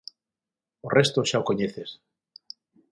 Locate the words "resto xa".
0.97-1.37